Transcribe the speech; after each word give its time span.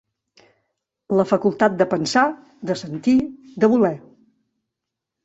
La 1.19 1.25
facultat 1.31 1.75
de 1.81 1.87
pensar, 1.91 2.23
de 2.71 2.79
sentir, 2.79 3.15
de 3.65 3.71
voler. 3.75 3.93